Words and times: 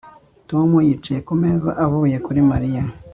Tom 0.49 0.69
yicaye 0.87 1.19
ku 1.27 1.33
meza 1.41 1.69
avuye 1.85 2.17
kuri 2.25 2.39
Mariya 2.49 2.81